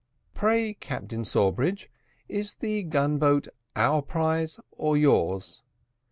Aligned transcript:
"Pray, 0.33 0.73
Captain 0.73 1.23
Sawbridge, 1.23 1.87
is 2.27 2.55
the 2.55 2.81
gun 2.81 3.19
boat 3.19 3.47
our 3.75 4.01
prize 4.01 4.59
or 4.71 4.97
yours?" 4.97 5.61